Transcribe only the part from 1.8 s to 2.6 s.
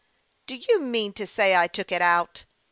it out